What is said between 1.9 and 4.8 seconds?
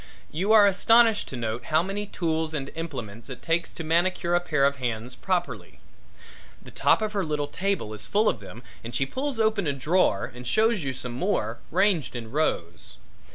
tools and implements it takes to manicure a pair of